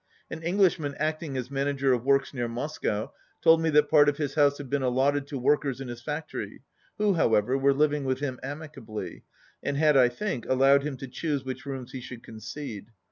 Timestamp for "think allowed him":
10.09-10.97